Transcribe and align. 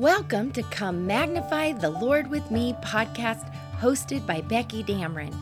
Welcome 0.00 0.50
to 0.52 0.62
Come 0.62 1.06
Magnify 1.06 1.72
the 1.72 1.90
Lord 1.90 2.30
with 2.30 2.50
Me 2.50 2.74
podcast 2.82 3.54
hosted 3.78 4.26
by 4.26 4.40
Becky 4.40 4.82
Dameron. 4.82 5.36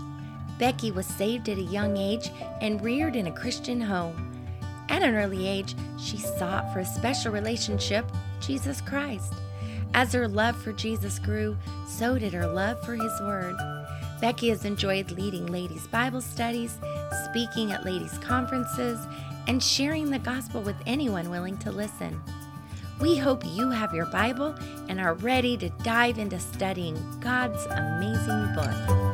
Becky 0.59 0.91
was 0.91 1.07
saved 1.07 1.49
at 1.49 1.59
a 1.59 1.62
young 1.62 1.96
age 1.96 2.32
and 2.61 2.82
reared 2.82 3.14
in 3.14 3.29
a 3.29 3.32
Christian 3.32 3.81
home. 3.81 4.36
At 4.89 5.05
an 5.05 5.14
early 5.14 5.46
age, 5.46 5.77
she 5.96 6.18
sought 6.18 6.73
for 6.73 6.81
a 6.81 6.85
special 6.85 7.31
relationship, 7.31 8.05
Jesus 8.41 8.81
Christ. 8.81 9.32
As 9.95 10.13
her 10.13 10.27
love 10.27 10.61
for 10.61 10.72
Jesus 10.72 11.21
grew, 11.21 11.57
so 11.86 12.18
did 12.18 12.32
her 12.32 12.49
love 12.49 12.85
for 12.85 12.96
His 12.96 13.21
Word. 13.21 13.54
Becky 14.21 14.49
has 14.49 14.64
enjoyed 14.64 15.13
leading 15.13 15.46
ladies' 15.46 15.86
Bible 15.86 16.21
studies, 16.21 16.79
speaking 17.27 17.71
at 17.71 17.85
ladies' 17.85 18.18
conferences, 18.18 18.99
and 19.46 19.63
sharing 19.63 20.11
the 20.11 20.18
gospel 20.18 20.63
with 20.63 20.75
anyone 20.85 21.31
willing 21.31 21.59
to 21.59 21.71
listen. 21.71 22.21
We 23.00 23.16
hope 23.16 23.44
you 23.46 23.70
have 23.70 23.94
your 23.94 24.07
Bible 24.07 24.57
and 24.88 25.00
are 25.00 25.14
ready 25.14 25.57
to 25.58 25.68
dive 25.84 26.18
into 26.18 26.40
studying 26.40 26.96
God's 27.21 27.64
amazing 27.66 28.54
book. 28.54 29.08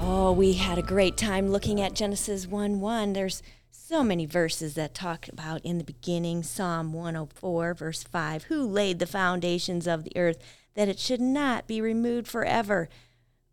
Oh, 0.00 0.34
we 0.36 0.54
had 0.54 0.78
a 0.78 0.82
great 0.82 1.16
time 1.16 1.48
looking 1.48 1.80
at 1.80 1.94
Genesis 1.94 2.48
1 2.48 2.80
1. 2.80 3.12
There's 3.12 3.40
so 3.70 4.02
many 4.02 4.26
verses 4.26 4.74
that 4.74 4.94
talk 4.94 5.28
about 5.28 5.60
in 5.64 5.78
the 5.78 5.84
beginning 5.84 6.42
Psalm 6.42 6.92
104, 6.92 7.74
verse 7.74 8.02
5 8.02 8.44
Who 8.44 8.66
laid 8.66 8.98
the 8.98 9.06
foundations 9.06 9.86
of 9.86 10.02
the 10.02 10.16
earth 10.16 10.38
that 10.74 10.88
it 10.88 10.98
should 10.98 11.20
not 11.20 11.68
be 11.68 11.80
removed 11.80 12.26
forever? 12.26 12.88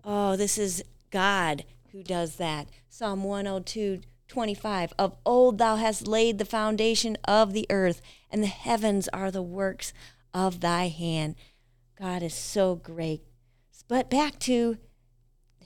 Oh, 0.03 0.35
this 0.35 0.57
is 0.57 0.83
God 1.11 1.66
who 1.91 2.02
does 2.02 2.38
that. 2.38 2.67
Psalm 2.89 3.23
102, 3.23 4.02
25 4.30 4.94
Of 4.97 5.17
old 5.25 5.58
thou 5.58 5.75
hast 5.75 6.08
laid 6.08 6.38
the 6.38 6.45
foundation 6.45 7.17
of 7.25 7.52
the 7.52 7.66
earth, 7.69 8.02
and 8.30 8.41
the 8.41 8.47
heavens 8.47 9.09
are 9.09 9.31
the 9.31 9.41
works 9.41 9.91
of 10.33 10.61
thy 10.61 10.88
hand. 10.88 11.36
God 11.99 12.23
is 12.23 12.33
so 12.33 12.75
great. 12.75 13.23
But 13.88 14.09
back 14.09 14.39
to 14.41 14.77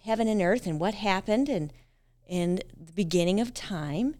heaven 0.03 0.28
and 0.28 0.42
earth 0.42 0.66
and 0.66 0.80
what 0.80 0.95
happened 0.95 1.50
and 1.50 1.72
in 2.28 2.61
the 2.75 2.94
beginning 2.94 3.39
of 3.39 3.53
time. 3.53 4.16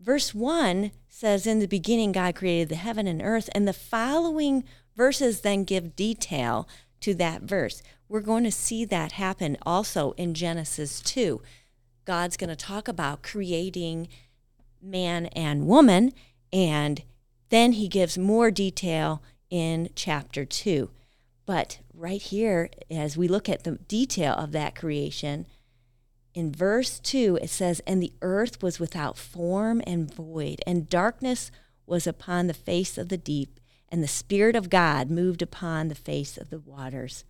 Verse 0.00 0.34
1 0.34 0.90
says, 1.08 1.46
In 1.46 1.60
the 1.60 1.68
beginning, 1.68 2.12
God 2.12 2.34
created 2.34 2.68
the 2.68 2.74
heaven 2.74 3.06
and 3.06 3.22
earth, 3.22 3.48
and 3.54 3.66
the 3.66 3.72
following 3.72 4.64
verses 4.96 5.40
then 5.40 5.64
give 5.64 5.96
detail 5.96 6.68
to 7.00 7.14
that 7.14 7.42
verse. 7.42 7.82
We're 8.08 8.20
going 8.20 8.44
to 8.44 8.50
see 8.50 8.84
that 8.86 9.12
happen 9.12 9.56
also 9.62 10.12
in 10.12 10.34
Genesis 10.34 11.00
2. 11.00 11.40
God's 12.04 12.36
going 12.36 12.50
to 12.50 12.56
talk 12.56 12.88
about 12.88 13.22
creating 13.22 14.08
man 14.82 15.26
and 15.26 15.66
woman, 15.66 16.12
and 16.52 17.02
then 17.48 17.72
he 17.72 17.88
gives 17.88 18.18
more 18.18 18.50
detail 18.50 19.22
in 19.50 19.88
chapter 19.94 20.44
2. 20.44 20.90
But 21.46 21.78
right 21.92 22.20
here, 22.20 22.70
as 22.90 23.16
we 23.16 23.28
look 23.28 23.48
at 23.48 23.64
the 23.64 23.72
detail 23.72 24.34
of 24.34 24.52
that 24.52 24.74
creation, 24.74 25.46
in 26.34 26.52
verse 26.52 26.98
2, 26.98 27.38
it 27.40 27.50
says, 27.50 27.80
And 27.86 28.02
the 28.02 28.12
earth 28.20 28.62
was 28.62 28.80
without 28.80 29.16
form 29.16 29.80
and 29.86 30.12
void, 30.12 30.60
and 30.66 30.88
darkness 30.88 31.50
was 31.86 32.06
upon 32.06 32.46
the 32.46 32.54
face 32.54 32.98
of 32.98 33.08
the 33.08 33.16
deep, 33.16 33.60
and 33.88 34.02
the 34.02 34.08
Spirit 34.08 34.56
of 34.56 34.70
God 34.70 35.10
moved 35.10 35.42
upon 35.42 35.88
the 35.88 35.94
face 35.94 36.36
of 36.36 36.50
the 36.50 36.58
waters. 36.58 37.24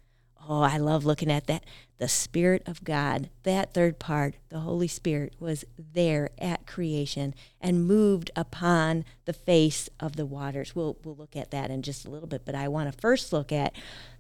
Oh, 0.47 0.61
I 0.61 0.77
love 0.77 1.05
looking 1.05 1.31
at 1.31 1.47
that. 1.47 1.65
The 1.99 2.09
Spirit 2.09 2.63
of 2.67 2.85
God, 2.85 3.31
that 3.45 3.73
third 3.73 3.99
part, 3.99 4.35
the 4.49 4.59
Holy 4.59 4.89
Spirit, 4.89 5.35
was 5.39 5.65
there 5.79 6.31
at 6.39 6.67
creation 6.67 7.35
and 7.61 7.87
moved 7.87 8.31
upon 8.37 9.05
the 9.25 9.33
face 9.33 9.89
of 10.01 10.17
the 10.17 10.27
waters. 10.27 10.75
We'll, 10.75 10.99
we'll 11.05 11.17
look 11.17 11.37
at 11.37 11.51
that 11.53 11.71
in 11.71 11.83
just 11.83 12.05
a 12.05 12.11
little 12.11 12.29
bit, 12.29 12.45
but 12.45 12.55
I 12.55 12.69
want 12.69 12.93
to 12.93 13.01
first 13.01 13.33
look 13.33 13.53
at 13.53 13.75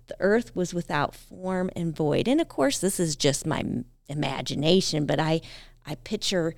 the 0.06 0.16
earth 0.20 0.54
was 0.54 0.72
without 0.72 1.14
form 1.14 1.70
and 1.74 1.94
void. 1.94 2.28
And 2.28 2.40
of 2.40 2.48
course, 2.48 2.78
this 2.78 3.00
is 3.00 3.16
just 3.16 3.46
my 3.46 3.64
imagination, 4.08 5.06
but 5.06 5.18
I, 5.18 5.40
I 5.84 5.96
picture 5.96 6.54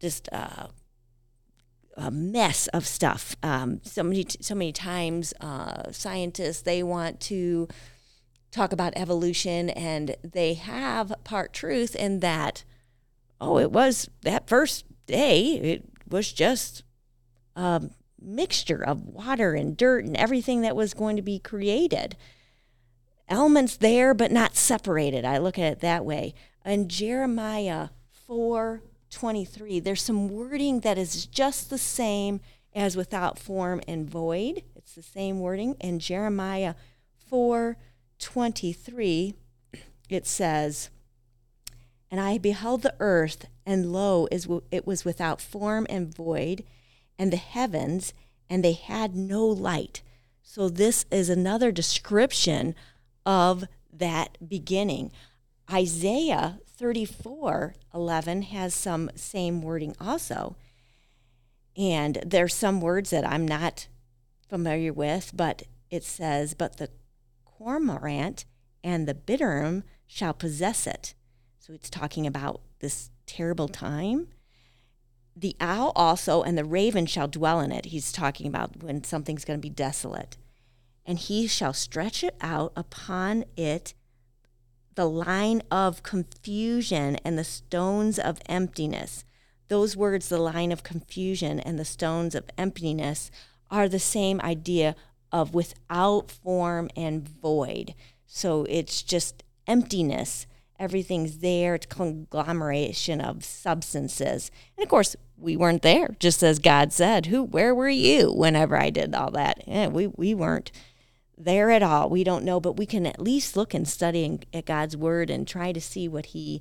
just 0.00 0.28
uh, 0.32 0.68
a 1.96 2.10
mess 2.10 2.66
of 2.68 2.86
stuff. 2.86 3.36
Um, 3.42 3.80
so 3.84 4.02
many, 4.02 4.26
so 4.40 4.54
many 4.54 4.72
times, 4.72 5.34
uh, 5.40 5.92
scientists 5.92 6.62
they 6.62 6.82
want 6.82 7.20
to 7.22 7.68
talk 8.50 8.72
about 8.72 8.92
evolution 8.96 9.70
and 9.70 10.16
they 10.22 10.54
have 10.54 11.12
part 11.24 11.52
truth 11.52 11.94
in 11.94 12.20
that 12.20 12.64
oh 13.40 13.58
it 13.58 13.70
was 13.70 14.08
that 14.22 14.48
first 14.48 14.84
day 15.06 15.54
it 15.56 15.84
was 16.08 16.32
just 16.32 16.82
a 17.56 17.82
mixture 18.20 18.84
of 18.84 19.04
water 19.04 19.54
and 19.54 19.76
dirt 19.76 20.04
and 20.04 20.16
everything 20.16 20.62
that 20.62 20.76
was 20.76 20.94
going 20.94 21.16
to 21.16 21.22
be 21.22 21.38
created. 21.38 22.16
Elements 23.28 23.76
there 23.76 24.14
but 24.14 24.32
not 24.32 24.56
separated. 24.56 25.24
I 25.24 25.38
look 25.38 25.58
at 25.58 25.72
it 25.72 25.80
that 25.80 26.04
way. 26.04 26.34
In 26.64 26.88
jeremiah 26.88 27.88
4 28.26 28.82
23 29.10 29.80
there's 29.80 30.02
some 30.02 30.28
wording 30.28 30.80
that 30.80 30.98
is 30.98 31.26
just 31.26 31.70
the 31.70 31.78
same 31.78 32.40
as 32.74 32.96
without 32.96 33.38
form 33.38 33.80
and 33.88 34.08
void. 34.08 34.62
It's 34.76 34.94
the 34.94 35.02
same 35.02 35.40
wording 35.40 35.74
in 35.80 35.98
jeremiah 35.98 36.74
4 37.28 37.76
23, 38.18 39.34
it 40.08 40.26
says, 40.26 40.90
And 42.10 42.20
I 42.20 42.38
beheld 42.38 42.82
the 42.82 42.94
earth, 43.00 43.46
and 43.64 43.92
lo, 43.92 44.28
it 44.30 44.86
was 44.86 45.04
without 45.04 45.40
form 45.40 45.86
and 45.88 46.14
void, 46.14 46.64
and 47.18 47.32
the 47.32 47.36
heavens, 47.36 48.12
and 48.48 48.64
they 48.64 48.72
had 48.72 49.14
no 49.14 49.46
light. 49.46 50.02
So 50.42 50.68
this 50.68 51.04
is 51.10 51.28
another 51.28 51.70
description 51.70 52.74
of 53.26 53.64
that 53.92 54.38
beginning. 54.48 55.12
Isaiah 55.70 56.60
34 56.66 57.74
11 57.92 58.42
has 58.42 58.72
some 58.72 59.10
same 59.14 59.60
wording 59.60 59.94
also. 60.00 60.56
And 61.76 62.18
there's 62.24 62.54
some 62.54 62.80
words 62.80 63.10
that 63.10 63.28
I'm 63.28 63.46
not 63.46 63.88
familiar 64.48 64.92
with, 64.92 65.32
but 65.34 65.64
it 65.90 66.04
says, 66.04 66.54
But 66.54 66.78
the 66.78 66.90
cormorant 67.58 68.44
and 68.84 69.06
the 69.06 69.14
bittern 69.14 69.84
shall 70.06 70.32
possess 70.32 70.86
it. 70.86 71.14
So 71.58 71.72
it's 71.72 71.90
talking 71.90 72.26
about 72.26 72.60
this 72.80 73.10
terrible 73.26 73.68
time. 73.68 74.28
The 75.36 75.56
owl 75.60 75.92
also 75.94 76.42
and 76.42 76.56
the 76.56 76.64
raven 76.64 77.06
shall 77.06 77.28
dwell 77.28 77.60
in 77.60 77.72
it. 77.72 77.86
He's 77.86 78.12
talking 78.12 78.46
about 78.46 78.82
when 78.82 79.04
something's 79.04 79.44
going 79.44 79.58
to 79.58 79.66
be 79.66 79.70
desolate. 79.70 80.36
And 81.04 81.18
he 81.18 81.46
shall 81.46 81.72
stretch 81.72 82.22
it 82.22 82.36
out 82.40 82.72
upon 82.76 83.44
it 83.56 83.94
the 84.94 85.08
line 85.08 85.62
of 85.70 86.02
confusion 86.02 87.16
and 87.24 87.38
the 87.38 87.44
stones 87.44 88.18
of 88.18 88.40
emptiness. 88.46 89.24
Those 89.68 89.96
words, 89.96 90.28
the 90.28 90.38
line 90.38 90.72
of 90.72 90.82
confusion 90.82 91.60
and 91.60 91.78
the 91.78 91.84
stones 91.84 92.34
of 92.34 92.50
emptiness, 92.58 93.30
are 93.70 93.88
the 93.88 94.00
same 94.00 94.40
idea 94.40 94.96
of 95.32 95.54
without 95.54 96.30
form 96.30 96.90
and 96.96 97.28
void. 97.28 97.94
So 98.26 98.64
it's 98.68 99.02
just 99.02 99.42
emptiness. 99.66 100.46
Everything's 100.78 101.38
there. 101.38 101.74
It's 101.74 101.86
a 101.86 101.88
conglomeration 101.88 103.20
of 103.20 103.44
substances. 103.44 104.50
And 104.76 104.84
of 104.84 104.88
course, 104.88 105.16
we 105.36 105.56
weren't 105.56 105.82
there, 105.82 106.16
just 106.18 106.42
as 106.42 106.58
God 106.58 106.92
said. 106.92 107.26
Who, 107.26 107.42
where 107.42 107.74
were 107.74 107.88
you 107.88 108.32
whenever 108.32 108.76
I 108.76 108.90
did 108.90 109.14
all 109.14 109.30
that? 109.32 109.62
Yeah, 109.66 109.88
we, 109.88 110.06
we 110.08 110.34
weren't 110.34 110.70
there 111.36 111.70
at 111.70 111.82
all. 111.82 112.08
We 112.08 112.24
don't 112.24 112.44
know, 112.44 112.60
but 112.60 112.76
we 112.76 112.86
can 112.86 113.06
at 113.06 113.20
least 113.20 113.56
look 113.56 113.74
and 113.74 113.86
study 113.86 114.40
at 114.52 114.66
God's 114.66 114.96
word 114.96 115.30
and 115.30 115.46
try 115.46 115.72
to 115.72 115.80
see 115.80 116.08
what 116.08 116.26
he 116.26 116.60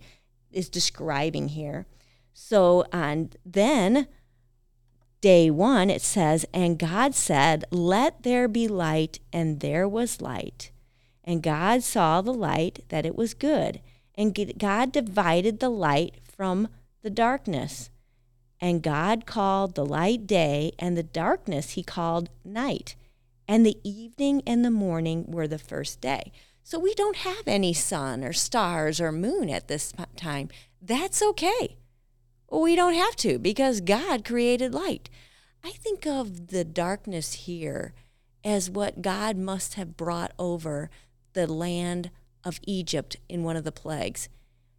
is 0.51 0.69
describing 0.69 1.49
here. 1.49 1.85
So, 2.33 2.85
and 2.91 3.35
then 3.45 4.07
day 5.27 5.51
one, 5.51 5.89
it 5.89 6.01
says, 6.01 6.45
And 6.53 6.79
God 6.79 7.13
said, 7.13 7.65
Let 7.69 8.23
there 8.23 8.47
be 8.47 8.65
light, 8.65 9.19
and 9.33 9.59
there 9.59 9.85
was 9.85 10.21
light. 10.21 10.71
And 11.21 11.43
God 11.43 11.83
saw 11.83 12.21
the 12.21 12.33
light 12.33 12.85
that 12.87 13.05
it 13.05 13.13
was 13.13 13.33
good. 13.33 13.81
And 14.15 14.57
God 14.57 14.93
divided 14.93 15.59
the 15.59 15.67
light 15.69 16.21
from 16.23 16.69
the 17.01 17.09
darkness. 17.09 17.89
And 18.61 18.81
God 18.81 19.25
called 19.25 19.75
the 19.75 19.85
light 19.85 20.27
day, 20.27 20.71
and 20.79 20.95
the 20.95 21.03
darkness 21.03 21.71
he 21.71 21.83
called 21.83 22.29
night. 22.45 22.95
And 23.49 23.65
the 23.65 23.75
evening 23.83 24.41
and 24.47 24.63
the 24.63 24.71
morning 24.71 25.25
were 25.27 25.49
the 25.49 25.59
first 25.59 25.99
day. 25.99 26.31
So 26.63 26.79
we 26.79 26.93
don't 26.93 27.17
have 27.17 27.49
any 27.49 27.73
sun 27.73 28.23
or 28.23 28.31
stars 28.31 29.01
or 29.01 29.11
moon 29.11 29.49
at 29.49 29.67
this 29.67 29.91
time. 30.15 30.47
That's 30.81 31.21
okay. 31.21 31.75
We 32.49 32.75
don't 32.75 32.93
have 32.93 33.15
to 33.17 33.39
because 33.39 33.81
God 33.81 34.23
created 34.23 34.73
light. 34.73 35.09
I 35.63 35.71
think 35.71 36.05
of 36.05 36.47
the 36.47 36.63
darkness 36.63 37.33
here 37.33 37.93
as 38.43 38.69
what 38.69 39.01
God 39.01 39.37
must 39.37 39.73
have 39.73 39.97
brought 39.97 40.31
over 40.39 40.89
the 41.33 41.47
land 41.47 42.09
of 42.43 42.59
Egypt 42.63 43.17
in 43.27 43.43
one 43.43 43.57
of 43.57 43.63
the 43.63 43.71
plagues. 43.71 44.29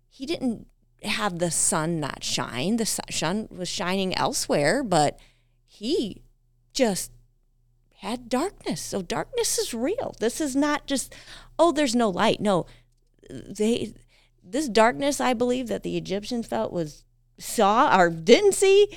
He 0.09 0.25
didn't 0.25 0.67
have 1.03 1.39
the 1.39 1.51
sun 1.51 2.01
not 2.01 2.25
shine. 2.25 2.77
The 2.77 2.87
sun 2.87 3.49
was 3.51 3.69
shining 3.69 4.17
elsewhere, 4.17 4.83
but 4.83 5.19
he 5.67 6.23
just 6.73 7.13
had 7.99 8.29
darkness. 8.29 8.81
So 8.81 9.03
darkness 9.03 9.59
is 9.59 9.75
real. 9.75 10.15
This 10.19 10.41
is 10.41 10.57
not 10.57 10.87
just, 10.87 11.15
oh, 11.59 11.73
there's 11.73 11.95
no 11.95 12.09
light. 12.09 12.41
No, 12.41 12.67
they 13.29 13.93
this 14.43 14.69
darkness 14.69 15.21
I 15.21 15.35
believe 15.35 15.69
that 15.69 15.83
the 15.83 15.97
Egyptians 15.99 16.47
felt 16.47 16.73
was 16.73 17.05
saw 17.39 17.97
or 17.97 18.11
didn't 18.11 18.55
see, 18.55 18.89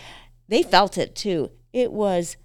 they 0.48 0.64
felt 0.64 0.98
it 0.98 1.16
too. 1.16 1.52
It 1.74 1.92
was 1.92 2.38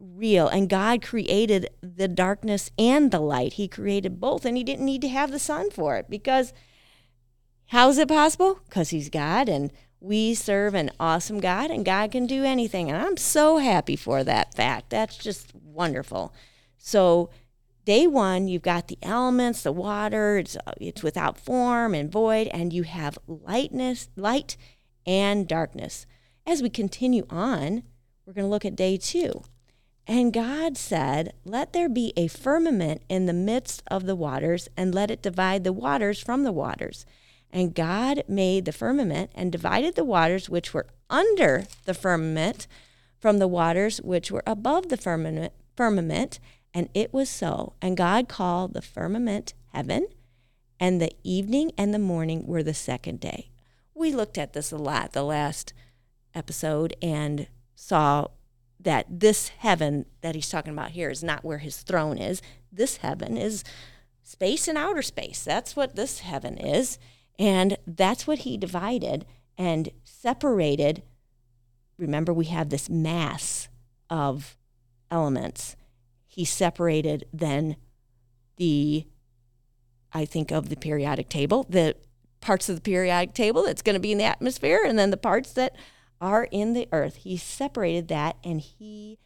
real 0.00 0.48
and 0.48 0.68
God 0.68 1.00
created 1.02 1.68
the 1.80 2.08
darkness 2.08 2.70
and 2.78 3.10
the 3.10 3.20
light. 3.20 3.54
He 3.54 3.68
created 3.68 4.20
both 4.20 4.44
and 4.44 4.56
he 4.56 4.64
didn't 4.64 4.86
need 4.86 5.02
to 5.02 5.08
have 5.08 5.30
the 5.30 5.38
sun 5.38 5.70
for 5.70 5.96
it 5.96 6.10
because 6.10 6.52
how 7.66 7.88
is 7.88 7.98
it 7.98 8.08
possible? 8.08 8.60
Cuz 8.70 8.90
he's 8.90 9.10
God 9.10 9.48
and 9.48 9.72
we 10.02 10.34
serve 10.34 10.74
an 10.74 10.90
awesome 10.98 11.38
God 11.38 11.70
and 11.70 11.84
God 11.84 12.10
can 12.10 12.26
do 12.26 12.44
anything. 12.44 12.90
And 12.90 13.00
I'm 13.00 13.16
so 13.16 13.58
happy 13.58 13.94
for 13.94 14.24
that 14.24 14.54
fact. 14.54 14.90
That's 14.90 15.16
just 15.16 15.54
wonderful. 15.54 16.34
So, 16.76 17.30
day 17.84 18.08
one, 18.08 18.48
you've 18.48 18.62
got 18.62 18.88
the 18.88 18.98
elements, 19.00 19.62
the 19.62 19.70
water, 19.70 20.38
it's, 20.38 20.56
uh, 20.56 20.72
it's 20.80 21.04
without 21.04 21.38
form 21.38 21.94
and 21.94 22.10
void, 22.10 22.48
and 22.48 22.72
you 22.72 22.82
have 22.82 23.18
lightness, 23.28 24.08
light 24.16 24.56
and 25.06 25.48
darkness. 25.48 26.06
As 26.46 26.62
we 26.62 26.70
continue 26.70 27.26
on, 27.30 27.82
we're 28.26 28.32
going 28.32 28.44
to 28.44 28.50
look 28.50 28.64
at 28.64 28.76
day 28.76 28.96
two. 28.96 29.42
And 30.06 30.32
God 30.32 30.76
said, 30.76 31.32
Let 31.44 31.72
there 31.72 31.88
be 31.88 32.12
a 32.16 32.26
firmament 32.26 33.02
in 33.08 33.26
the 33.26 33.32
midst 33.32 33.82
of 33.86 34.06
the 34.06 34.16
waters, 34.16 34.68
and 34.76 34.94
let 34.94 35.10
it 35.10 35.22
divide 35.22 35.64
the 35.64 35.72
waters 35.72 36.20
from 36.20 36.42
the 36.42 36.52
waters. 36.52 37.06
And 37.50 37.74
God 37.74 38.24
made 38.26 38.64
the 38.64 38.72
firmament 38.72 39.30
and 39.34 39.52
divided 39.52 39.94
the 39.94 40.04
waters 40.04 40.48
which 40.48 40.74
were 40.74 40.86
under 41.10 41.64
the 41.84 41.94
firmament 41.94 42.66
from 43.20 43.38
the 43.38 43.46
waters 43.46 43.98
which 43.98 44.32
were 44.32 44.42
above 44.46 44.88
the 44.88 44.96
firmament, 44.96 45.52
firmament. 45.76 46.40
And 46.74 46.88
it 46.94 47.12
was 47.12 47.28
so. 47.28 47.74
And 47.80 47.96
God 47.96 48.28
called 48.28 48.72
the 48.72 48.82
firmament 48.82 49.54
heaven, 49.72 50.08
and 50.80 51.00
the 51.00 51.12
evening 51.22 51.70
and 51.78 51.94
the 51.94 51.98
morning 51.98 52.46
were 52.46 52.62
the 52.62 52.74
second 52.74 53.20
day. 53.20 53.51
We 54.02 54.10
looked 54.10 54.36
at 54.36 54.52
this 54.52 54.72
a 54.72 54.76
lot 54.76 55.12
the 55.12 55.22
last 55.22 55.72
episode 56.34 56.96
and 57.00 57.46
saw 57.76 58.26
that 58.80 59.06
this 59.08 59.50
heaven 59.58 60.06
that 60.22 60.34
he's 60.34 60.50
talking 60.50 60.72
about 60.72 60.90
here 60.90 61.08
is 61.08 61.22
not 61.22 61.44
where 61.44 61.58
his 61.58 61.82
throne 61.82 62.18
is. 62.18 62.42
This 62.72 62.96
heaven 62.96 63.36
is 63.36 63.62
space 64.24 64.66
and 64.66 64.76
outer 64.76 65.02
space. 65.02 65.44
That's 65.44 65.76
what 65.76 65.94
this 65.94 66.18
heaven 66.18 66.58
is. 66.58 66.98
And 67.38 67.78
that's 67.86 68.26
what 68.26 68.40
he 68.40 68.56
divided 68.56 69.24
and 69.56 69.90
separated. 70.02 71.04
Remember, 71.96 72.32
we 72.32 72.46
have 72.46 72.70
this 72.70 72.90
mass 72.90 73.68
of 74.10 74.56
elements. 75.12 75.76
He 76.26 76.44
separated 76.44 77.26
then 77.32 77.76
the, 78.56 79.06
I 80.12 80.24
think 80.24 80.50
of 80.50 80.70
the 80.70 80.76
periodic 80.76 81.28
table, 81.28 81.64
the 81.68 81.94
parts 82.42 82.68
of 82.68 82.74
the 82.74 82.82
periodic 82.82 83.34
table 83.34 83.62
that's 83.62 83.80
going 83.80 83.94
to 83.94 84.00
be 84.00 84.12
in 84.12 84.18
the 84.18 84.24
atmosphere, 84.24 84.82
and 84.84 84.98
then 84.98 85.10
the 85.10 85.16
parts 85.16 85.52
that 85.54 85.74
are 86.20 86.44
in 86.50 86.74
the 86.74 86.88
earth. 86.92 87.16
He 87.16 87.36
separated 87.36 88.08
that 88.08 88.36
and 88.44 88.60
he 88.60 89.18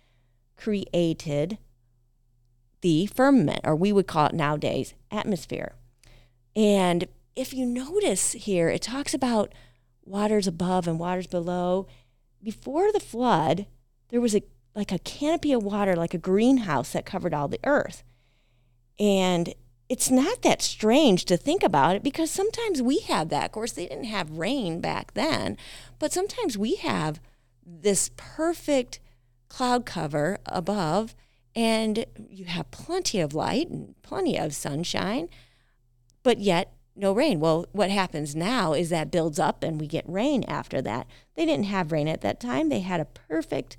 created 0.57 1.59
the 2.81 3.07
firmament, 3.07 3.61
or 3.65 3.75
we 3.75 3.93
would 3.93 4.07
call 4.07 4.27
it 4.27 4.35
nowadays 4.35 4.95
atmosphere. 5.11 5.75
And 6.55 7.09
if 7.35 7.53
you 7.53 7.67
notice 7.67 8.33
here, 8.33 8.69
it 8.69 8.83
talks 8.83 9.13
about 9.13 9.53
waters 10.05 10.47
above 10.47 10.87
and 10.87 10.99
waters 10.99 11.27
below. 11.27 11.87
Before 12.43 12.93
the 12.93 13.01
flood, 13.01 13.67
there 14.09 14.21
was 14.21 14.35
a 14.35 14.43
like 14.75 14.93
a 14.93 14.99
canopy 14.99 15.53
of 15.53 15.63
water, 15.63 15.97
like 15.97 16.13
a 16.13 16.19
greenhouse 16.19 16.93
that 16.93 17.07
covered 17.07 17.33
all 17.33 17.49
the 17.49 17.61
earth. 17.65 18.05
And 18.99 19.55
it's 19.88 20.11
not 20.11 20.43
that 20.43 20.62
strange 20.62 21.25
to 21.27 21.37
think 21.37 21.62
about 21.62 21.97
it 21.97 22.03
because 22.03 22.31
sometimes 22.31 22.83
we 22.83 23.00
have 23.00 23.29
that. 23.29 23.47
Of 23.47 23.53
course, 23.53 23.73
they 23.73 23.87
didn't 23.87 24.05
have 24.05 24.38
rain 24.38 24.81
back 24.81 25.15
then, 25.15 25.56
but 25.99 26.12
sometimes 26.12 26.59
we 26.59 26.77
have 26.77 27.21
this 27.65 28.11
perfect 28.17 29.00
cloud 29.49 29.87
cover 29.87 30.38
above, 30.47 31.15
and 31.55 32.05
you 32.29 32.47
have 32.47 32.71
plenty 32.71 33.21
of 33.21 33.35
light 33.35 33.69
and 33.69 33.94
plenty 34.03 34.38
of 34.38 34.55
sunshine, 34.55 35.29
but 36.23 36.39
yet 36.39 36.73
no 36.97 37.12
rain. 37.12 37.41
Well, 37.41 37.67
what 37.73 37.91
happens 37.91 38.35
now 38.35 38.73
is 38.73 38.91
that 38.91 39.11
builds 39.11 39.39
up 39.39 39.62
and 39.62 39.81
we 39.81 39.87
get 39.87 40.09
rain 40.09 40.44
after 40.44 40.81
that. 40.82 41.06
They 41.35 41.44
didn't 41.44 41.67
have 41.67 41.93
rain 41.93 42.09
at 42.09 42.23
that 42.23 42.41
time. 42.41 42.69
They 42.69 42.81
had 42.81 43.00
a 43.00 43.05
perfect 43.05 43.77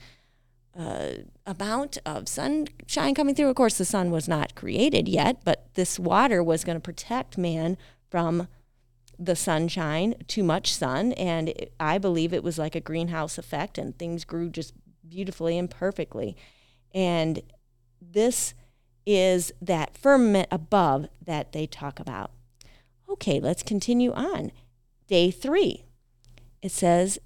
uh, 0.78 1.10
amount 1.46 1.98
of 2.06 2.28
sunshine 2.28 3.16
coming 3.16 3.34
through. 3.34 3.50
Of 3.50 3.56
course, 3.56 3.78
the 3.78 3.86
sun 3.86 4.12
was 4.12 4.28
not 4.28 4.56
created 4.56 5.08
yet, 5.08 5.44
but 5.44 5.74
this 5.74 5.98
water 5.98 6.44
was 6.44 6.64
going 6.64 6.78
to 6.78 6.82
protect 6.82 7.38
man 7.38 7.78
from 8.10 8.48
the 9.20 9.36
sunshine, 9.36 10.14
too 10.28 10.44
much 10.44 10.74
sun. 10.74 11.14
And 11.14 11.50
it, 11.50 11.74
I 11.80 11.98
believe 11.98 12.34
it 12.34 12.44
was 12.44 12.60
like 12.60 12.76
a 12.76 12.82
greenhouse 12.82 13.38
effect, 13.38 13.78
and 13.78 13.98
things 13.98 14.24
grew 14.24 14.50
just 14.50 14.74
beautifully 15.08 15.58
and 15.58 15.70
perfectly. 15.70 16.38
And 16.94 17.42
this 18.00 18.54
is 19.06 19.52
that 19.62 19.98
firmament 19.98 20.48
above 20.52 21.08
that 21.26 21.54
they 21.54 21.66
talk 21.66 22.00
about. 22.00 22.32
Okay, 23.10 23.40
let's 23.40 23.64
continue 23.64 24.12
on. 24.14 24.52
Day 25.08 25.32
three. 25.32 25.86
It 26.62 26.72
says, 26.72 27.18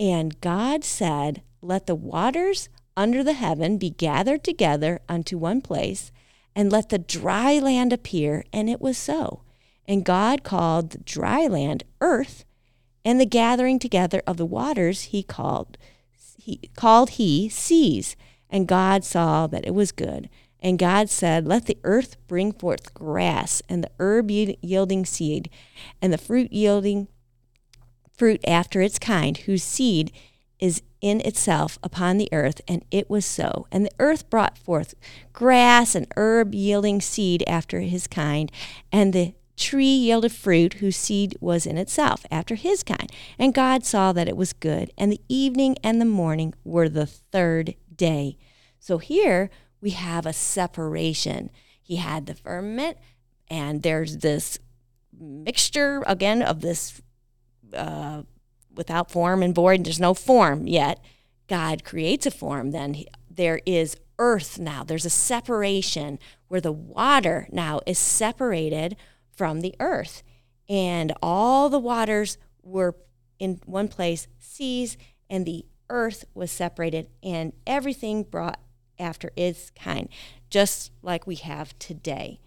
And 0.00 0.40
God 0.40 0.84
said, 0.84 1.42
Let 1.60 1.86
the 1.86 1.94
waters 1.94 2.68
under 2.96 3.22
the 3.22 3.32
heaven 3.32 3.78
be 3.78 3.90
gathered 3.90 4.44
together 4.44 5.00
unto 5.08 5.38
one 5.38 5.60
place, 5.60 6.12
and 6.54 6.72
let 6.72 6.88
the 6.88 6.98
dry 6.98 7.58
land 7.58 7.92
appear. 7.92 8.44
And 8.52 8.68
it 8.68 8.80
was 8.80 8.98
so. 8.98 9.42
And 9.86 10.04
God 10.04 10.44
called 10.44 10.90
the 10.90 10.98
dry 10.98 11.46
land 11.46 11.84
earth, 12.00 12.44
and 13.04 13.20
the 13.20 13.26
gathering 13.26 13.78
together 13.78 14.22
of 14.26 14.36
the 14.36 14.46
waters 14.46 15.04
he 15.04 15.22
called 15.22 15.78
he 16.36 16.70
called 16.76 17.10
he 17.10 17.48
seas. 17.48 18.16
And 18.48 18.66
God 18.66 19.04
saw 19.04 19.46
that 19.48 19.66
it 19.66 19.74
was 19.74 19.92
good. 19.92 20.30
And 20.60 20.78
God 20.78 21.10
said, 21.10 21.46
Let 21.46 21.66
the 21.66 21.78
earth 21.84 22.16
bring 22.26 22.52
forth 22.52 22.94
grass, 22.94 23.62
and 23.68 23.84
the 23.84 23.90
herb 23.98 24.30
yielding 24.30 25.04
seed, 25.04 25.50
and 26.00 26.12
the 26.12 26.18
fruit 26.18 26.52
yielding 26.52 27.08
fruit 28.18 28.40
after 28.46 28.82
its 28.82 28.98
kind, 28.98 29.38
whose 29.38 29.62
seed 29.62 30.12
is 30.58 30.82
in 31.00 31.20
itself 31.20 31.78
upon 31.82 32.18
the 32.18 32.28
earth. 32.32 32.60
And 32.66 32.84
it 32.90 33.08
was 33.08 33.24
so. 33.24 33.66
And 33.70 33.86
the 33.86 33.92
earth 34.00 34.28
brought 34.28 34.58
forth 34.58 34.94
grass 35.32 35.94
and 35.94 36.06
herb 36.16 36.54
yielding 36.54 37.00
seed 37.00 37.44
after 37.46 37.80
his 37.80 38.06
kind, 38.06 38.50
and 38.92 39.12
the 39.12 39.34
tree 39.56 39.84
yielded 39.84 40.32
fruit 40.32 40.74
whose 40.74 40.96
seed 40.96 41.36
was 41.40 41.66
in 41.66 41.76
itself 41.78 42.24
after 42.30 42.54
his 42.54 42.82
kind. 42.82 43.10
And 43.38 43.54
God 43.54 43.84
saw 43.84 44.12
that 44.12 44.28
it 44.28 44.36
was 44.36 44.52
good. 44.52 44.92
And 44.96 45.10
the 45.10 45.20
evening 45.28 45.76
and 45.82 46.00
the 46.00 46.04
morning 46.04 46.54
were 46.64 46.88
the 46.88 47.06
third 47.06 47.74
day. 47.94 48.38
So 48.78 48.98
here, 48.98 49.50
we 49.80 49.90
have 49.90 50.26
a 50.26 50.32
separation. 50.32 51.50
He 51.82 51.96
had 51.96 52.26
the 52.26 52.34
firmament, 52.34 52.98
and 53.48 53.82
there's 53.82 54.18
this 54.18 54.58
mixture 55.18 56.04
again 56.06 56.42
of 56.42 56.60
this 56.60 57.02
uh, 57.74 58.22
without 58.74 59.10
form 59.10 59.42
and 59.42 59.54
void. 59.54 59.80
And 59.80 59.86
there's 59.86 60.00
no 60.00 60.14
form 60.14 60.66
yet. 60.66 61.02
God 61.48 61.84
creates 61.84 62.26
a 62.26 62.30
form. 62.30 62.70
Then 62.70 62.94
he, 62.94 63.08
there 63.30 63.60
is 63.66 63.96
earth 64.18 64.58
now. 64.58 64.84
There's 64.84 65.06
a 65.06 65.10
separation 65.10 66.18
where 66.48 66.60
the 66.60 66.72
water 66.72 67.48
now 67.52 67.80
is 67.86 67.98
separated 67.98 68.96
from 69.36 69.60
the 69.60 69.74
earth, 69.78 70.22
and 70.68 71.12
all 71.22 71.68
the 71.68 71.78
waters 71.78 72.38
were 72.62 72.96
in 73.38 73.60
one 73.64 73.86
place, 73.86 74.26
seas, 74.38 74.96
and 75.30 75.46
the 75.46 75.64
earth 75.88 76.24
was 76.34 76.50
separated, 76.50 77.08
and 77.22 77.52
everything 77.66 78.24
brought 78.24 78.60
after 78.98 79.30
its 79.36 79.70
kind, 79.70 80.08
just 80.50 80.90
like 81.02 81.26
we 81.26 81.36
have 81.36 81.78
today. 81.78 82.40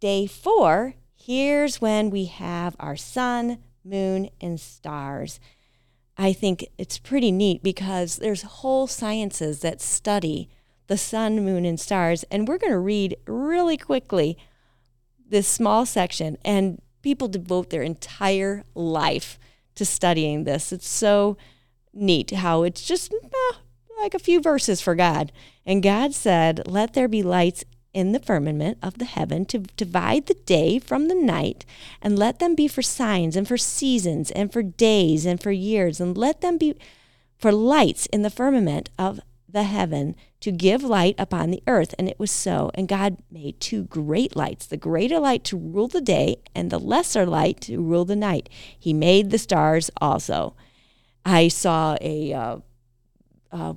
Day 0.00 0.26
four, 0.26 0.94
here's 1.18 1.80
when 1.80 2.10
we 2.10 2.26
have 2.26 2.76
our 2.78 2.96
sun, 2.96 3.58
moon, 3.84 4.30
and 4.40 4.60
stars. 4.60 5.40
I 6.16 6.32
think 6.32 6.66
it's 6.78 6.98
pretty 6.98 7.30
neat 7.30 7.62
because 7.62 8.16
there's 8.16 8.42
whole 8.42 8.86
sciences 8.86 9.60
that 9.60 9.80
study 9.80 10.48
the 10.88 10.98
sun, 10.98 11.44
moon, 11.44 11.64
and 11.64 11.78
stars. 11.78 12.24
And 12.30 12.48
we're 12.48 12.58
going 12.58 12.72
to 12.72 12.78
read 12.78 13.16
really 13.26 13.76
quickly 13.76 14.36
this 15.28 15.46
small 15.46 15.86
section. 15.86 16.38
And 16.44 16.80
people 17.02 17.28
devote 17.28 17.70
their 17.70 17.82
entire 17.82 18.64
life 18.74 19.38
to 19.76 19.84
studying 19.84 20.44
this. 20.44 20.72
It's 20.72 20.88
so 20.88 21.36
neat 21.92 22.30
how 22.30 22.62
it's 22.62 22.84
just 22.84 23.12
uh, 23.12 23.56
like 24.00 24.14
a 24.14 24.18
few 24.18 24.40
verses 24.40 24.80
for 24.80 24.94
God. 24.94 25.30
And 25.64 25.82
God 25.82 26.14
said, 26.14 26.66
Let 26.66 26.94
there 26.94 27.08
be 27.08 27.22
lights 27.22 27.64
in 27.98 28.12
the 28.12 28.20
firmament 28.20 28.78
of 28.80 28.98
the 28.98 29.04
heaven 29.04 29.44
to 29.44 29.58
divide 29.58 30.26
the 30.26 30.34
day 30.46 30.78
from 30.78 31.08
the 31.08 31.16
night, 31.16 31.66
and 32.00 32.16
let 32.16 32.38
them 32.38 32.54
be 32.54 32.68
for 32.68 32.80
signs 32.80 33.34
and 33.34 33.48
for 33.48 33.58
seasons 33.58 34.30
and 34.30 34.52
for 34.52 34.62
days 34.62 35.26
and 35.26 35.42
for 35.42 35.50
years, 35.50 36.00
and 36.00 36.16
let 36.16 36.40
them 36.40 36.56
be 36.56 36.76
for 37.36 37.50
lights 37.50 38.06
in 38.06 38.22
the 38.22 38.30
firmament 38.30 38.88
of 38.96 39.18
the 39.48 39.64
heaven 39.64 40.14
to 40.38 40.52
give 40.52 40.84
light 40.84 41.16
upon 41.18 41.50
the 41.50 41.62
earth. 41.66 41.92
And 41.98 42.08
it 42.08 42.20
was 42.20 42.30
so. 42.30 42.70
And 42.74 42.86
God 42.86 43.16
made 43.32 43.58
two 43.58 43.84
great 43.84 44.36
lights 44.36 44.66
the 44.66 44.76
greater 44.76 45.18
light 45.18 45.42
to 45.44 45.56
rule 45.56 45.88
the 45.88 46.00
day, 46.00 46.36
and 46.54 46.70
the 46.70 46.78
lesser 46.78 47.26
light 47.26 47.60
to 47.62 47.82
rule 47.82 48.04
the 48.04 48.14
night. 48.14 48.48
He 48.78 48.92
made 48.92 49.30
the 49.30 49.38
stars 49.38 49.90
also. 50.00 50.54
I 51.24 51.48
saw 51.48 51.96
a, 52.00 52.32
uh, 52.32 52.58
uh, 53.50 53.74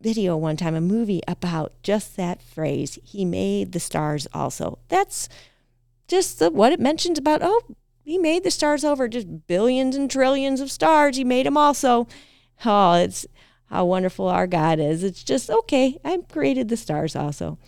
video 0.00 0.36
one 0.36 0.56
time, 0.56 0.74
a 0.74 0.80
movie 0.80 1.22
about 1.26 1.72
just 1.82 2.16
that 2.16 2.42
phrase. 2.42 2.98
He 3.04 3.24
made 3.24 3.72
the 3.72 3.80
stars 3.80 4.26
also. 4.32 4.78
That's 4.88 5.28
just 6.06 6.38
the, 6.38 6.50
what 6.50 6.72
it 6.72 6.80
mentions 6.80 7.18
about, 7.18 7.40
oh, 7.42 7.62
he 8.04 8.18
made 8.18 8.44
the 8.44 8.50
stars 8.50 8.84
over 8.84 9.08
just 9.08 9.46
billions 9.46 9.94
and 9.94 10.10
trillions 10.10 10.60
of 10.60 10.70
stars. 10.70 11.16
He 11.16 11.24
made 11.24 11.46
them 11.46 11.56
also. 11.56 12.08
Oh, 12.64 12.94
it's 12.94 13.26
how 13.66 13.84
wonderful 13.84 14.28
our 14.28 14.46
God 14.46 14.78
is. 14.78 15.04
It's 15.04 15.22
just, 15.22 15.50
okay, 15.50 15.98
I 16.04 16.18
created 16.28 16.68
the 16.68 16.76
stars 16.76 17.14
also. 17.14 17.58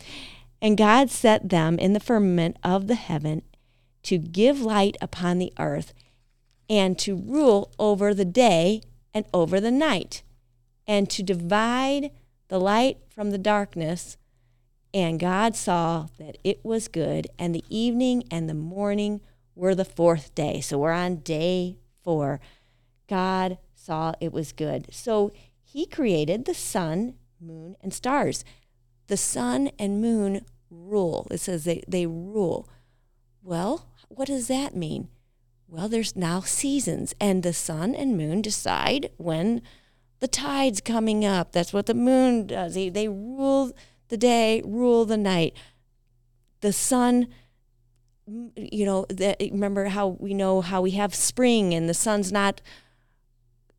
And 0.61 0.77
God 0.77 1.09
set 1.09 1.49
them 1.49 1.77
in 1.77 1.93
the 1.93 1.99
firmament 1.99 2.57
of 2.63 2.87
the 2.87 2.95
heaven 2.95 3.43
to 4.03 4.17
give 4.17 4.61
light 4.61 4.97
upon 4.99 5.37
the 5.37 5.53
earth 5.59 5.93
and 6.69 6.97
to 6.99 7.15
rule 7.15 7.71
over 7.77 8.13
the 8.13 8.25
day 8.25 8.81
and 9.13 9.25
over 9.33 9.59
the 9.59 9.71
night 9.71 10.23
and 10.87 11.09
to 11.09 11.21
divide 11.21 12.11
the 12.51 12.59
light 12.59 12.97
from 13.07 13.31
the 13.31 13.37
darkness. 13.37 14.17
And 14.93 15.21
God 15.21 15.55
saw 15.55 16.07
that 16.19 16.37
it 16.43 16.59
was 16.65 16.89
good, 16.89 17.27
and 17.39 17.55
the 17.55 17.63
evening 17.69 18.25
and 18.29 18.49
the 18.49 18.53
morning 18.53 19.21
were 19.55 19.73
the 19.73 19.85
fourth 19.85 20.35
day. 20.35 20.59
So 20.59 20.77
we're 20.77 20.91
on 20.91 21.21
day 21.21 21.77
four. 22.03 22.41
God 23.07 23.57
saw 23.73 24.13
it 24.19 24.33
was 24.33 24.51
good. 24.51 24.87
So 24.91 25.31
he 25.63 25.85
created 25.85 26.43
the 26.43 26.53
sun, 26.53 27.13
moon, 27.39 27.77
and 27.79 27.93
stars. 27.93 28.43
The 29.07 29.15
sun 29.15 29.71
and 29.79 30.01
moon 30.01 30.45
rule. 30.69 31.27
It 31.31 31.39
says 31.39 31.63
they, 31.63 31.81
they 31.87 32.05
rule. 32.05 32.67
Well, 33.41 33.87
what 34.09 34.27
does 34.27 34.49
that 34.49 34.75
mean? 34.75 35.07
Well, 35.69 35.87
there's 35.87 36.17
now 36.17 36.41
seasons, 36.41 37.15
and 37.17 37.43
the 37.43 37.53
sun 37.53 37.95
and 37.95 38.17
moon 38.17 38.41
decide 38.41 39.09
when 39.15 39.61
the 40.21 40.27
tide's 40.27 40.79
coming 40.79 41.25
up. 41.25 41.51
That's 41.51 41.73
what 41.73 41.87
the 41.87 41.95
moon 41.95 42.47
does. 42.47 42.75
They, 42.75 42.89
they 42.89 43.07
rule 43.07 43.73
the 44.07 44.17
day, 44.17 44.61
rule 44.63 45.03
the 45.03 45.17
night. 45.17 45.57
The 46.61 46.71
sun, 46.71 47.27
you 48.27 48.85
know, 48.85 49.07
the, 49.09 49.35
remember 49.39 49.85
how 49.85 50.09
we 50.19 50.35
know 50.35 50.61
how 50.61 50.79
we 50.79 50.91
have 50.91 51.15
spring 51.15 51.73
and 51.73 51.89
the 51.89 51.95
sun's 51.95 52.31
not 52.31 52.61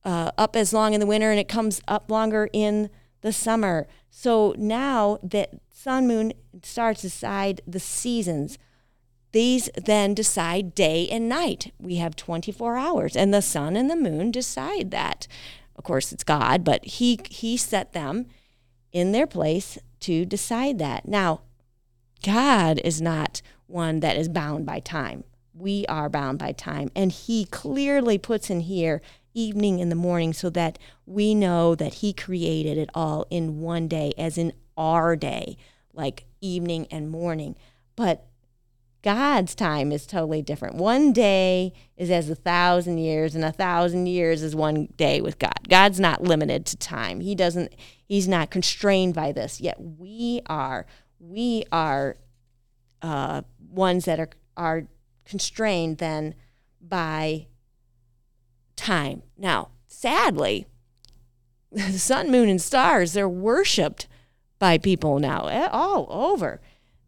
uh, 0.05 0.33
up 0.37 0.57
as 0.57 0.73
long 0.73 0.95
in 0.95 1.01
the 1.01 1.07
winter 1.07 1.31
and 1.31 1.39
it 1.39 1.49
comes 1.49 1.81
up 1.87 2.11
longer 2.11 2.51
in 2.53 2.91
the 3.21 3.33
summer. 3.33 3.87
So 4.11 4.53
now 4.59 5.19
that 5.23 5.51
sun, 5.71 6.09
moon, 6.09 6.33
stars 6.65 7.03
decide 7.03 7.61
the 7.69 7.79
seasons. 7.79 8.59
These 9.31 9.71
then 9.77 10.13
decide 10.13 10.75
day 10.75 11.09
and 11.09 11.29
night. 11.29 11.73
We 11.79 11.97
have 11.97 12.17
24 12.17 12.77
hours, 12.77 13.17
and 13.17 13.33
the 13.33 13.41
sun 13.41 13.77
and 13.77 13.89
the 13.89 13.97
moon 13.97 14.31
decide 14.31 14.91
that 14.91 15.27
of 15.77 15.85
course 15.85 16.13
it's 16.13 16.25
God, 16.25 16.65
but 16.65 16.85
he 16.85 17.19
he 17.29 17.57
set 17.57 17.93
them 17.93 18.27
in 18.93 19.13
their 19.13 19.27
place 19.27 19.79
to 20.01 20.25
decide 20.25 20.79
that. 20.79 21.07
Now, 21.07 21.43
God 22.25 22.81
is 22.85 23.01
not 23.01 23.43
one 23.67 24.01
that 24.01 24.17
is 24.17 24.29
bound 24.29 24.67
by 24.67 24.81
time. 24.81 25.25
We 25.55 25.87
are 25.87 26.09
bound 26.09 26.39
by 26.39 26.53
time, 26.53 26.91
and 26.95 27.13
he 27.13 27.45
clearly 27.47 28.19
puts 28.19 28.51
in 28.51 28.61
here 28.61 29.01
evening 29.35 29.81
and 29.81 29.91
the 29.91 29.97
morning 29.97 30.33
so 30.33 30.51
that 30.51 30.79
we 31.07 31.35
know 31.35 31.75
that 31.75 31.95
he 31.95 32.13
created 32.13 32.77
it 32.79 32.91
all 32.95 33.27
in 33.31 33.61
one 33.61 33.89
day 33.89 34.13
as 34.19 34.37
in 34.37 34.53
our 34.77 35.17
day, 35.17 35.57
like 35.93 36.25
evening 36.41 36.87
and 36.91 37.11
morning. 37.11 37.57
But 37.97 38.27
God's 39.03 39.57
time 39.57 39.91
is 39.91 40.07
totally 40.07 40.43
different. 40.43 40.77
One 40.77 41.13
day 41.13 41.73
is 41.97 42.09
as 42.09 42.31
a 42.31 42.37
thousand 42.37 42.99
years, 42.99 43.35
and 43.35 43.45
a 43.45 43.51
thousand 43.51 44.07
years 44.07 44.43
is 44.43 44.55
one 44.55 44.89
day 44.97 45.21
with 45.21 45.41
God. 45.41 45.69
God's 45.69 45.99
not 45.99 46.23
limited 46.23 46.67
to 46.67 46.77
time. 46.77 47.21
He 47.21 47.35
doesn't, 47.35 47.75
he's 48.07 48.29
not 48.29 48.51
constrained 48.53 49.15
by 49.15 49.33
this. 49.33 49.61
Yet 49.61 49.77
we 49.81 50.41
are. 50.47 50.87
We 51.19 51.65
are 51.73 52.17
uh, 53.03 53.43
ones 53.59 54.05
that 54.05 54.21
are, 54.21 54.31
are 54.57 54.87
constrained 55.25 55.99
then 55.99 56.37
by 56.81 57.49
time. 58.77 59.23
Now, 59.37 59.71
sadly, 59.89 60.67
the 61.73 61.99
sun, 61.99 62.31
moon, 62.31 62.49
and 62.49 62.63
stars, 62.63 63.15
they're 63.15 63.29
worshiped 63.29 64.07
by 64.61 64.79
people 64.79 65.19
now 65.19 65.49
eh, 65.49 65.69
all 65.73 66.07
over 66.09 66.61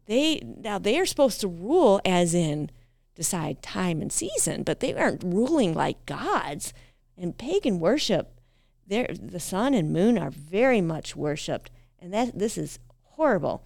they 0.05 0.41
now 0.43 0.77
they 0.77 0.99
are 0.99 1.05
supposed 1.05 1.41
to 1.41 1.47
rule 1.47 1.99
as 2.05 2.33
in 2.33 2.69
decide 3.15 3.61
time 3.61 4.01
and 4.01 4.11
season, 4.11 4.63
but 4.63 4.79
they 4.79 4.93
aren't 4.93 5.23
ruling 5.23 5.73
like 5.73 6.05
gods. 6.05 6.73
And 7.17 7.37
pagan 7.37 7.79
worship, 7.79 8.39
the 8.87 9.39
sun 9.39 9.73
and 9.73 9.93
moon 9.93 10.17
are 10.17 10.29
very 10.29 10.81
much 10.81 11.15
worshipped, 11.15 11.71
and 11.99 12.13
that 12.13 12.37
this 12.37 12.57
is 12.57 12.77
horrible. 13.01 13.65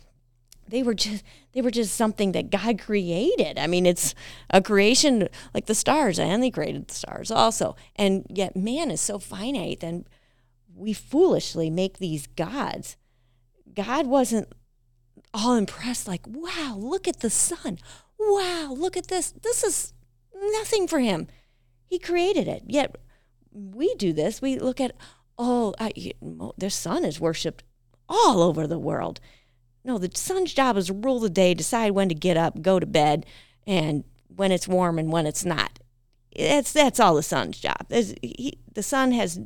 They 0.68 0.84
were 0.84 0.94
just 0.94 1.24
they 1.54 1.62
were 1.62 1.72
just 1.72 1.96
something 1.96 2.32
that 2.34 2.52
God 2.52 2.80
created. 2.80 3.58
I 3.58 3.66
mean, 3.66 3.86
it's 3.86 4.14
a 4.52 4.62
creation 4.62 5.28
like 5.54 5.66
the 5.66 5.76
stars, 5.76 6.20
and 6.20 6.44
they 6.44 6.52
created 6.52 6.88
the 6.88 6.94
stars 6.94 7.32
also. 7.32 7.76
And 7.96 8.26
yet, 8.30 8.56
man 8.56 8.92
is 8.92 9.02
so 9.02 9.18
finite, 9.18 9.84
and 9.84 10.08
we 10.76 10.94
foolishly 10.94 11.70
make 11.72 11.98
these 11.98 12.28
gods. 12.28 12.96
God 13.74 14.06
wasn't 14.06 14.54
all 15.34 15.56
impressed, 15.56 16.08
like, 16.08 16.26
wow, 16.28 16.76
look 16.78 17.08
at 17.08 17.20
the 17.20 17.30
sun. 17.30 17.80
Wow, 18.18 18.76
look 18.78 18.98
at 18.98 19.08
this. 19.08 19.32
This 19.32 19.64
is 19.64 19.94
nothing 20.34 20.88
for 20.88 21.00
him. 21.00 21.28
He 21.86 22.00
created 22.00 22.48
it. 22.48 22.64
Yet 22.68 22.96
we 23.52 23.94
do 23.96 24.14
this. 24.14 24.42
We 24.42 24.60
look 24.60 24.80
at, 24.82 24.96
oh, 25.38 25.74
I, 25.80 26.14
the 26.58 26.70
sun 26.70 27.06
is 27.06 27.20
worshiped 27.20 27.64
all 28.08 28.42
over 28.42 28.68
the 28.68 28.80
world. 28.80 29.20
No, 29.84 29.98
the 29.98 30.10
sun's 30.14 30.54
job 30.54 30.78
is 30.78 30.88
to 30.88 30.94
rule 30.94 31.20
the 31.20 31.30
day, 31.30 31.54
decide 31.54 31.92
when 31.92 32.10
to 32.10 32.16
get 32.16 32.38
up, 32.38 32.62
go 32.62 32.80
to 32.80 32.86
bed, 32.86 33.26
and 33.66 34.04
when 34.36 34.52
it's 34.52 34.68
warm 34.68 35.00
and 35.00 35.12
when 35.12 35.26
it's 35.26 35.46
not. 35.46 35.80
That's 36.38 36.72
that's 36.72 37.00
all 37.00 37.16
the 37.16 37.24
sun's 37.24 37.60
job. 37.60 37.88
He, 37.90 38.60
the 38.74 38.84
sun 38.84 39.12
has, 39.14 39.40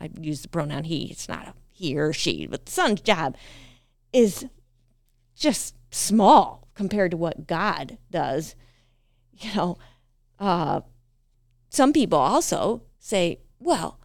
I 0.00 0.10
use 0.20 0.42
the 0.42 0.48
pronoun 0.48 0.84
he. 0.84 1.10
It's 1.10 1.28
not 1.28 1.48
a 1.48 1.54
he 1.70 1.98
or 1.98 2.12
she, 2.12 2.46
but 2.46 2.66
the 2.66 2.72
sun's 2.72 3.00
job 3.00 3.36
is 4.12 4.46
just 5.34 5.74
small 5.90 6.68
compared 6.74 7.10
to 7.12 7.16
what 7.16 7.46
God 7.46 7.98
does. 8.10 8.54
You 9.32 9.54
know, 9.54 9.78
uh, 10.38 10.80
some 11.68 11.92
people 11.92 12.18
also 12.18 12.82
say, 12.98 13.40
well, 13.58 13.98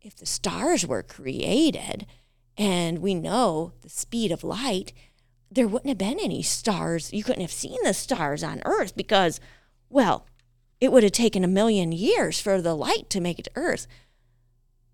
if 0.00 0.16
the 0.16 0.26
stars 0.26 0.86
were 0.86 1.02
created 1.02 2.06
and 2.56 2.98
we 2.98 3.14
know 3.14 3.72
the 3.82 3.88
speed 3.88 4.32
of 4.32 4.42
light, 4.42 4.92
there 5.50 5.68
wouldn't 5.68 5.88
have 5.88 5.98
been 5.98 6.18
any 6.20 6.42
stars. 6.42 7.12
You 7.12 7.22
couldn't 7.22 7.42
have 7.42 7.52
seen 7.52 7.78
the 7.84 7.94
stars 7.94 8.42
on 8.42 8.62
Earth 8.64 8.96
because, 8.96 9.40
well, 9.88 10.26
it 10.80 10.92
would 10.92 11.02
have 11.02 11.12
taken 11.12 11.44
a 11.44 11.48
million 11.48 11.92
years 11.92 12.40
for 12.40 12.60
the 12.60 12.74
light 12.74 13.10
to 13.10 13.20
make 13.20 13.38
it 13.38 13.44
to 13.44 13.50
Earth. 13.54 13.86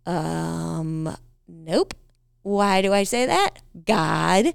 Um, 0.07 1.17
nope. 1.49 1.95
Why 2.43 2.83
do 2.83 2.93
I 2.93 3.05
say 3.05 3.27
that? 3.27 3.63
God 3.87 4.53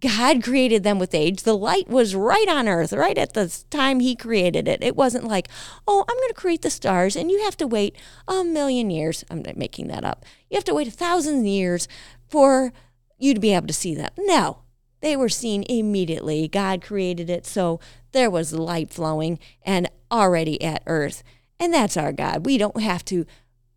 God 0.00 0.42
created 0.42 0.82
them 0.82 0.98
with 0.98 1.14
age. 1.14 1.42
The 1.42 1.56
light 1.56 1.88
was 1.88 2.14
right 2.14 2.48
on 2.48 2.68
earth, 2.68 2.92
right 2.92 3.16
at 3.16 3.32
the 3.32 3.64
time 3.70 4.00
He 4.00 4.14
created 4.14 4.68
it. 4.68 4.82
It 4.82 4.96
wasn't 4.96 5.24
like, 5.24 5.48
oh, 5.86 6.04
I'm 6.08 6.16
going 6.16 6.28
to 6.28 6.34
create 6.34 6.62
the 6.62 6.70
stars 6.70 7.16
and 7.16 7.30
you 7.30 7.42
have 7.44 7.56
to 7.58 7.66
wait 7.66 7.96
a 8.28 8.44
million 8.44 8.90
years. 8.90 9.24
I'm 9.30 9.42
not 9.42 9.56
making 9.56 9.88
that 9.88 10.04
up. 10.04 10.24
You 10.50 10.56
have 10.56 10.64
to 10.64 10.74
wait 10.74 10.88
a 10.88 10.92
thousand 10.92 11.46
years 11.46 11.88
for 12.28 12.72
you 13.18 13.34
to 13.34 13.40
be 13.40 13.54
able 13.54 13.68
to 13.68 13.72
see 13.72 13.94
them. 13.94 14.10
No, 14.18 14.58
they 15.00 15.16
were 15.16 15.28
seen 15.28 15.64
immediately. 15.64 16.48
God 16.48 16.82
created 16.82 17.30
it, 17.30 17.46
so 17.46 17.80
there 18.12 18.30
was 18.30 18.52
light 18.52 18.90
flowing 18.90 19.38
and 19.62 19.90
already 20.10 20.60
at 20.62 20.82
earth. 20.86 21.22
And 21.58 21.72
that's 21.72 21.96
our 21.96 22.12
God. 22.12 22.44
We 22.46 22.58
don't 22.58 22.80
have 22.80 23.04
to 23.06 23.26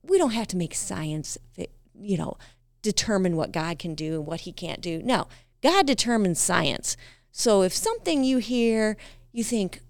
we 0.03 0.17
don't 0.17 0.31
have 0.31 0.47
to 0.47 0.57
make 0.57 0.73
science, 0.73 1.37
you 1.93 2.17
know, 2.17 2.37
determine 2.81 3.35
what 3.35 3.51
God 3.51 3.77
can 3.77 3.93
do 3.93 4.15
and 4.15 4.25
what 4.25 4.41
he 4.41 4.51
can't 4.51 4.81
do. 4.81 5.01
No, 5.03 5.27
God 5.61 5.85
determines 5.85 6.39
science. 6.39 6.97
So 7.31 7.61
if 7.61 7.73
something 7.73 8.23
you 8.23 8.37
hear, 8.39 8.97
you 9.31 9.43
think, 9.43 9.81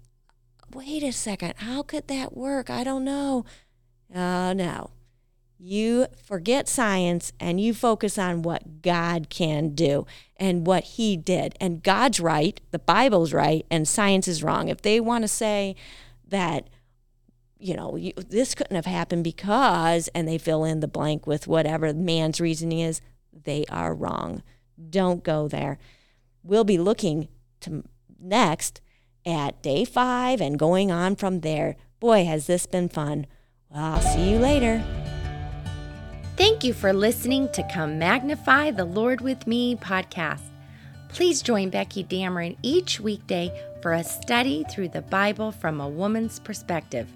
wait 0.72 1.02
a 1.02 1.12
second, 1.12 1.54
how 1.58 1.82
could 1.82 2.08
that 2.08 2.36
work? 2.36 2.68
I 2.70 2.84
don't 2.84 3.04
know. 3.04 3.44
Uh, 4.14 4.54
no. 4.54 4.90
you 5.58 6.06
forget 6.24 6.68
science 6.68 7.32
and 7.40 7.60
you 7.60 7.74
focus 7.74 8.16
on 8.16 8.42
what 8.42 8.80
God 8.80 9.28
can 9.28 9.74
do 9.74 10.06
and 10.36 10.66
what 10.66 10.84
He 10.84 11.16
did. 11.16 11.54
And 11.60 11.82
God's 11.82 12.20
right, 12.20 12.60
the 12.70 12.78
Bible's 12.78 13.32
right, 13.32 13.66
and 13.70 13.86
science 13.86 14.28
is 14.28 14.42
wrong. 14.42 14.68
If 14.68 14.82
they 14.82 15.00
want 15.00 15.22
to 15.22 15.28
say 15.28 15.74
that, 16.28 16.68
you 17.58 17.74
know, 17.74 17.96
you, 17.96 18.12
this 18.16 18.54
couldn't 18.54 18.76
have 18.76 18.86
happened 18.86 19.24
because, 19.24 20.08
and 20.14 20.28
they 20.28 20.38
fill 20.38 20.64
in 20.64 20.78
the 20.80 20.88
blank 20.88 21.26
with 21.26 21.48
whatever 21.48 21.92
man's 21.92 22.40
reasoning 22.40 22.78
is, 22.78 23.00
they 23.32 23.64
are 23.68 23.94
wrong. 23.94 24.42
Don't 24.90 25.24
go 25.24 25.48
there. 25.48 25.78
We'll 26.42 26.64
be 26.64 26.78
looking 26.78 27.28
to 27.60 27.84
next 28.20 28.80
at 29.26 29.62
day 29.62 29.84
five 29.84 30.40
and 30.40 30.58
going 30.58 30.90
on 30.90 31.16
from 31.16 31.40
there. 31.40 31.76
Boy, 32.00 32.24
has 32.24 32.46
this 32.46 32.66
been 32.66 32.88
fun. 32.88 33.26
Well, 33.70 33.84
I'll 33.84 34.00
see 34.00 34.30
you 34.30 34.38
later. 34.38 34.82
Thank 36.36 36.62
you 36.62 36.72
for 36.72 36.92
listening 36.92 37.50
to 37.52 37.68
Come 37.72 37.98
Magnify 37.98 38.70
the 38.70 38.84
Lord 38.84 39.20
with 39.20 39.46
Me 39.46 39.74
podcast. 39.74 40.42
Please 41.08 41.42
join 41.42 41.70
Becky 41.70 42.04
Dameron 42.04 42.56
each 42.62 43.00
weekday 43.00 43.50
for 43.82 43.92
a 43.92 44.04
study 44.04 44.64
through 44.70 44.90
the 44.90 45.02
Bible 45.02 45.50
from 45.50 45.80
a 45.80 45.88
woman's 45.88 46.38
perspective. 46.38 47.08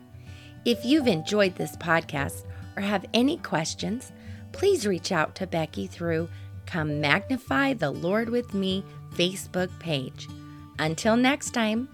If 0.64 0.84
you've 0.84 1.06
enjoyed 1.06 1.54
this 1.54 1.76
podcast 1.76 2.44
or 2.76 2.82
have 2.82 3.06
any 3.14 3.36
questions, 3.36 4.12
please 4.50 4.86
reach 4.86 5.12
out 5.12 5.34
to 5.36 5.46
Becky 5.46 5.86
through 5.86 6.28
Come 6.66 7.00
Magnify 7.00 7.74
the 7.74 7.90
Lord 7.90 8.28
with 8.28 8.54
Me 8.54 8.84
Facebook 9.14 9.70
page. 9.78 10.28
Until 10.78 11.16
next 11.16 11.50
time, 11.50 11.88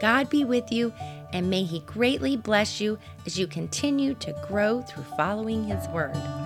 God 0.00 0.28
be 0.28 0.44
with 0.44 0.70
you 0.72 0.92
and 1.32 1.50
may 1.50 1.64
He 1.64 1.80
greatly 1.80 2.36
bless 2.36 2.80
you 2.80 2.98
as 3.26 3.38
you 3.38 3.46
continue 3.46 4.14
to 4.14 4.34
grow 4.48 4.82
through 4.82 5.04
following 5.16 5.64
His 5.64 5.86
Word. 5.88 6.43